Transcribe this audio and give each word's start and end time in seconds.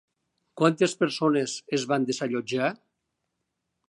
Quantes 0.61 0.95
persones 1.03 1.53
es 1.79 1.85
van 1.91 2.07
desallotjar? 2.11 2.71